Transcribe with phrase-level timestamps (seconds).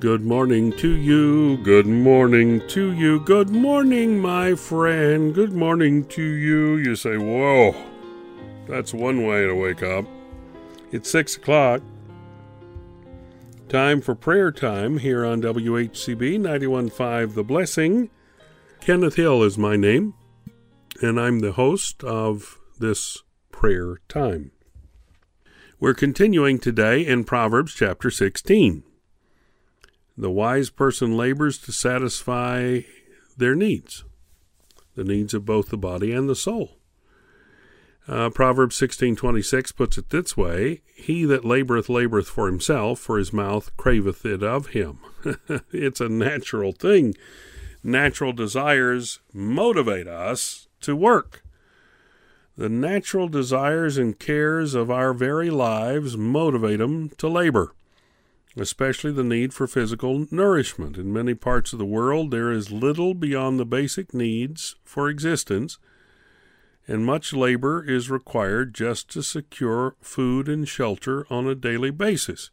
[0.00, 1.56] Good morning to you.
[1.56, 3.18] Good morning to you.
[3.18, 5.34] Good morning, my friend.
[5.34, 6.76] Good morning to you.
[6.76, 7.74] You say, Whoa,
[8.68, 10.04] that's one way to wake up.
[10.92, 11.82] It's six o'clock.
[13.68, 18.08] Time for prayer time here on WHCB 915 The Blessing.
[18.80, 20.14] Kenneth Hill is my name,
[21.02, 24.52] and I'm the host of this prayer time.
[25.80, 28.84] We're continuing today in Proverbs chapter 16.
[30.20, 32.80] The wise person labors to satisfy
[33.36, 34.02] their needs,
[34.96, 36.72] the needs of both the body and the soul.
[38.08, 43.32] Uh, Proverbs 16:26 puts it this way, he that laboreth laboreth for himself, for his
[43.32, 44.98] mouth craveth it of him.
[45.70, 47.14] it's a natural thing.
[47.84, 51.44] Natural desires motivate us to work.
[52.56, 57.72] The natural desires and cares of our very lives motivate them to labor
[58.60, 60.96] especially the need for physical nourishment.
[60.96, 65.78] In many parts of the world, there is little beyond the basic needs for existence,
[66.86, 72.50] and much labor is required just to secure food and shelter on a daily basis.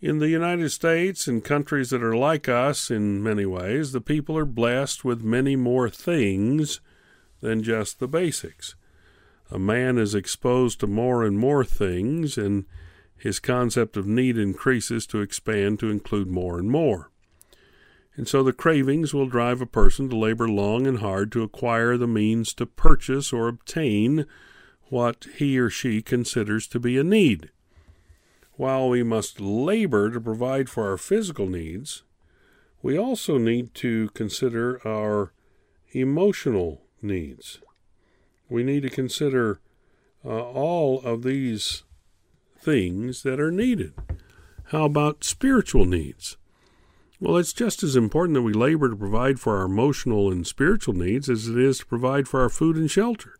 [0.00, 4.36] In the United States and countries that are like us in many ways, the people
[4.36, 6.80] are blessed with many more things
[7.40, 8.74] than just the basics.
[9.50, 12.64] A man is exposed to more and more things, and
[13.22, 17.08] his concept of need increases to expand to include more and more.
[18.16, 21.96] And so the cravings will drive a person to labor long and hard to acquire
[21.96, 24.26] the means to purchase or obtain
[24.88, 27.50] what he or she considers to be a need.
[28.54, 32.02] While we must labor to provide for our physical needs,
[32.82, 35.32] we also need to consider our
[35.92, 37.60] emotional needs.
[38.48, 39.60] We need to consider
[40.24, 41.84] uh, all of these
[42.62, 43.92] things that are needed.
[44.66, 46.36] How about spiritual needs?
[47.20, 50.94] Well, it's just as important that we labor to provide for our emotional and spiritual
[50.94, 53.34] needs as it is to provide for our food and shelter.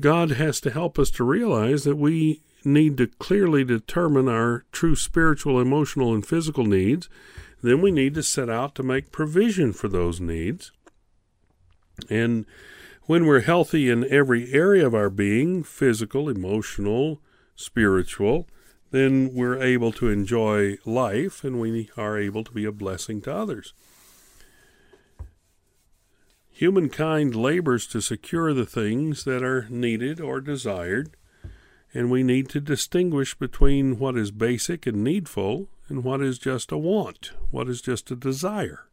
[0.00, 4.96] God has to help us to realize that we need to clearly determine our true
[4.96, 7.08] spiritual, emotional, and physical needs.
[7.62, 10.72] Then we need to set out to make provision for those needs.
[12.10, 12.46] And
[13.04, 17.20] when we're healthy in every area of our being physical, emotional,
[17.56, 18.46] spiritual
[18.90, 23.34] then we're able to enjoy life and we are able to be a blessing to
[23.34, 23.74] others.
[26.50, 31.10] Humankind labors to secure the things that are needed or desired,
[31.92, 36.72] and we need to distinguish between what is basic and needful and what is just
[36.72, 38.85] a want, what is just a desire.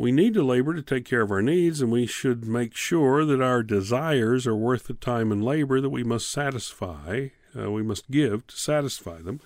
[0.00, 3.26] We need to labor to take care of our needs, and we should make sure
[3.26, 7.82] that our desires are worth the time and labor that we must satisfy, uh, we
[7.82, 9.40] must give to satisfy them.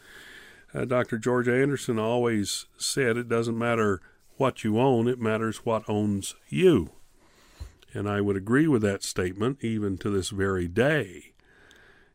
[0.73, 1.19] Uh, Dr.
[1.19, 4.01] George Anderson always said it doesn't matter
[4.37, 6.91] what you own, it matters what owns you.
[7.93, 11.33] And I would agree with that statement even to this very day.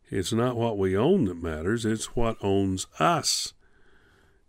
[0.10, 3.54] It's not what we own that matters, it's what owns us.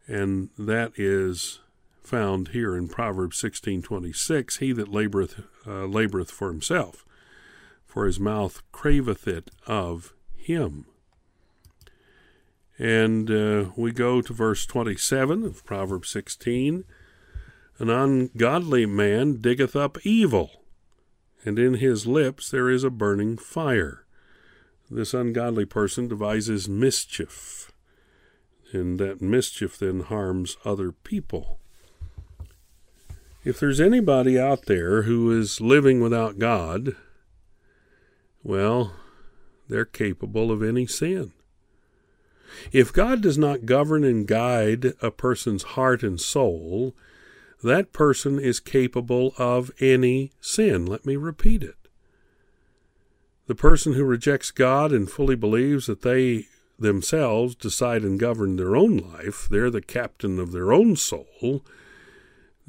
[0.07, 1.59] And that is
[2.03, 7.05] found here in Proverbs 16:26, he that laboreth uh, laboreth for himself,
[7.87, 10.87] for his mouth craveth it of him.
[12.78, 16.84] And uh, we go to verse 27 of Proverbs 16.
[17.78, 20.62] An ungodly man diggeth up evil,
[21.44, 24.06] and in his lips there is a burning fire.
[24.91, 27.71] This ungodly person devises mischief,
[28.72, 31.59] and that mischief then harms other people.
[33.43, 36.95] If there's anybody out there who is living without God,
[38.43, 38.95] well,
[39.69, 41.33] they're capable of any sin.
[42.73, 46.95] If God does not govern and guide a person's heart and soul,
[47.62, 50.84] that person is capable of any sin.
[50.84, 51.77] Let me repeat it.
[53.47, 56.47] The person who rejects God and fully believes that they
[56.78, 61.65] themselves decide and govern their own life, they're the captain of their own soul,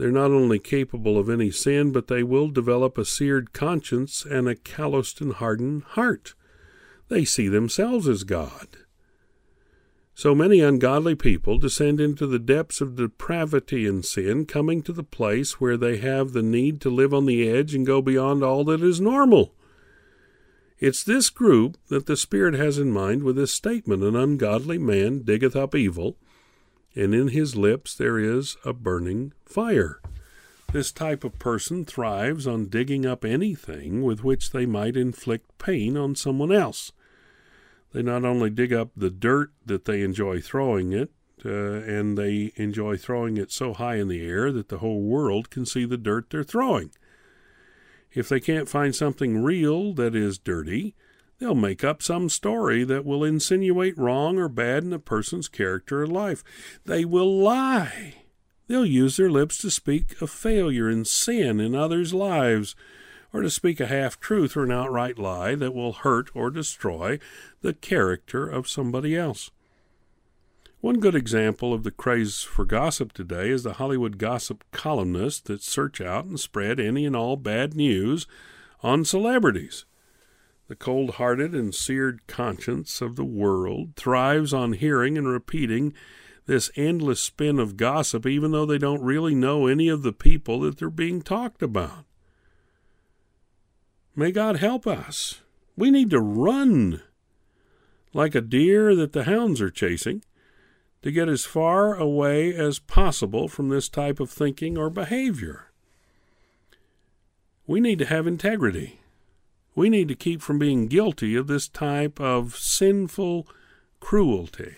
[0.02, 4.50] they're not only capable of any sin, but they will develop a seared conscience and
[4.50, 6.34] a calloused and hardened heart.
[7.10, 8.78] They see themselves as God.
[10.16, 15.04] So many ungodly people descend into the depths of depravity and sin, coming to the
[15.04, 18.64] place where they have the need to live on the edge and go beyond all
[18.64, 19.54] that is normal.
[20.80, 25.22] It's this group that the Spirit has in mind with this statement An ungodly man
[25.22, 26.18] diggeth up evil
[26.96, 30.02] and in his lips there is a burning fire.
[30.72, 35.98] This type of person thrives on digging up anything with which they might inflict pain
[35.98, 36.94] on someone else.
[37.92, 41.12] They not only dig up the dirt that they enjoy throwing it
[41.44, 45.50] uh, and they enjoy throwing it so high in the air that the whole world
[45.50, 46.92] can see the dirt they're throwing.
[48.14, 50.96] If they can't find something real that is dirty,
[51.42, 56.04] they'll make up some story that will insinuate wrong or bad in a person's character
[56.04, 56.44] or life.
[56.86, 58.14] They will lie.
[58.68, 62.76] They'll use their lips to speak of failure and sin in others' lives,
[63.34, 67.18] or to speak a half truth or an outright lie that will hurt or destroy
[67.62, 69.50] the character of somebody else.
[70.80, 75.64] One good example of the craze for gossip today is the Hollywood gossip columnists that
[75.64, 78.28] search out and spread any and all bad news
[78.84, 79.86] on celebrities.
[80.72, 85.94] The cold hearted and seared conscience of the world thrives on hearing and repeating
[86.46, 90.62] this endless spin of gossip, even though they don't really know any of the people
[90.62, 92.06] that they're being talked about.
[94.16, 95.42] May God help us.
[95.76, 97.02] We need to run
[98.14, 100.24] like a deer that the hounds are chasing
[101.02, 105.70] to get as far away as possible from this type of thinking or behavior.
[107.68, 109.01] We need to have integrity.
[109.82, 113.48] We need to keep from being guilty of this type of sinful
[114.00, 114.76] cruelty.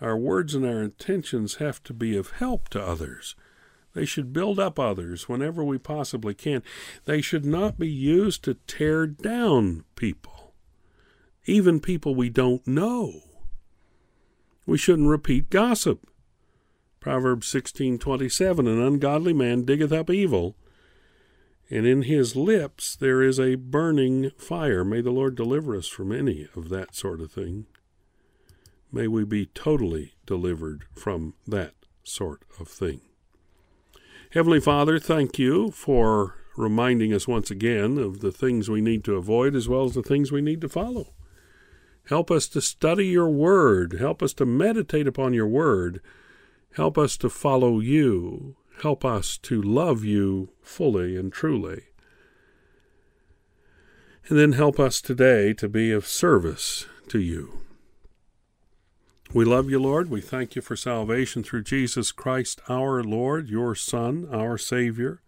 [0.00, 3.36] Our words and our intentions have to be of help to others.
[3.92, 6.64] They should build up others whenever we possibly can.
[7.04, 10.52] They should not be used to tear down people,
[11.46, 13.20] even people we don't know.
[14.66, 16.04] We shouldn't repeat gossip.
[16.98, 20.56] Proverbs 16:27 An ungodly man diggeth up evil,
[21.70, 24.84] and in his lips there is a burning fire.
[24.84, 27.66] May the Lord deliver us from any of that sort of thing.
[28.92, 31.74] May we be totally delivered from that
[32.04, 33.00] sort of thing.
[34.30, 39.16] Heavenly Father, thank you for reminding us once again of the things we need to
[39.16, 41.14] avoid as well as the things we need to follow.
[42.08, 43.96] Help us to study your word.
[43.98, 46.00] Help us to meditate upon your word.
[46.76, 48.56] Help us to follow you.
[48.82, 51.84] Help us to love you fully and truly.
[54.28, 57.60] And then help us today to be of service to you.
[59.32, 60.10] We love you, Lord.
[60.10, 65.20] We thank you for salvation through Jesus Christ, our Lord, your Son, our Savior.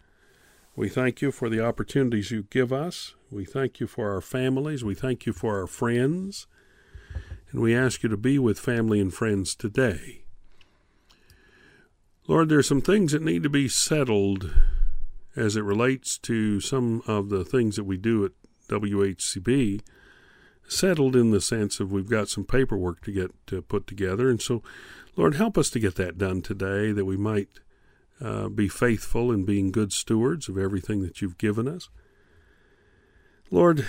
[0.75, 3.14] We thank you for the opportunities you give us.
[3.31, 4.84] We thank you for our families.
[4.84, 6.46] We thank you for our friends
[7.50, 10.25] and we ask you to be with family and friends today.
[12.28, 14.52] Lord, there are some things that need to be settled
[15.37, 18.32] as it relates to some of the things that we do at
[18.69, 19.81] WHCB,
[20.67, 24.28] settled in the sense of we've got some paperwork to get to put together.
[24.28, 24.62] And so,
[25.14, 27.61] Lord, help us to get that done today that we might
[28.20, 31.88] uh, be faithful in being good stewards of everything that you've given us.
[33.50, 33.87] Lord,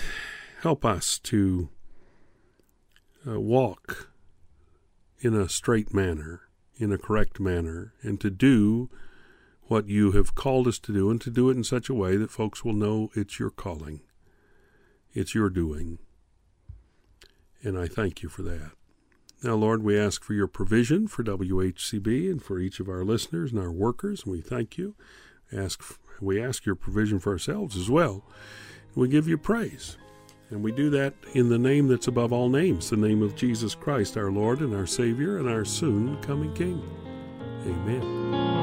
[0.61, 1.69] help us to
[3.27, 4.11] uh, walk
[5.19, 6.41] in a straight manner,
[6.77, 8.89] in a correct manner, and to do
[9.63, 12.15] what you have called us to do, and to do it in such a way
[12.15, 14.01] that folks will know it's your calling,
[15.13, 15.99] it's your doing.
[17.63, 18.71] And I thank you for that.
[19.43, 23.51] Now, Lord, we ask for your provision for WHCB and for each of our listeners
[23.51, 24.95] and our workers, and we thank you.
[25.51, 25.83] Ask,
[26.19, 28.23] we ask your provision for ourselves as well.
[28.95, 29.97] We give you praise.
[30.49, 33.75] And we do that in the name that's above all names, the name of Jesus
[33.75, 36.81] Christ, our Lord and our Savior and our soon coming King.
[37.65, 38.56] Amen.